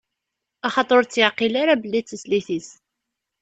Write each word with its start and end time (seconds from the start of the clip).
Axaṭer 0.67 0.95
ur 0.99 1.05
tt-iɛqil 1.05 1.53
ara 1.61 1.81
belli 1.81 2.01
d 2.01 2.05
tislit-is. 2.07 2.69